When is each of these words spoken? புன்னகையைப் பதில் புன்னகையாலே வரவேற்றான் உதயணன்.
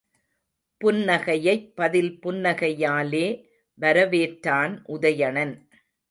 புன்னகையைப் 0.81 1.75
பதில் 1.75 2.19
புன்னகையாலே 2.23 3.27
வரவேற்றான் 3.79 4.73
உதயணன். 4.87 5.53